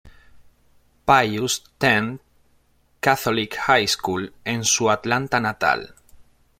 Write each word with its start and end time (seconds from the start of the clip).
Pius 1.05 1.61
X 1.79 2.17
Catholic 3.01 3.53
High 3.59 3.85
School" 3.87 4.33
en 4.43 4.63
su 4.63 4.89
Atlanta 4.89 5.39
natal. 5.39 5.93